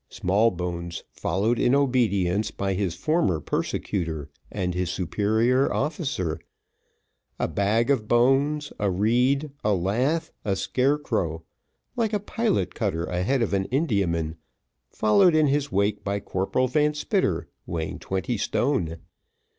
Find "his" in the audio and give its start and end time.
2.73-2.95, 4.73-4.89, 15.45-15.71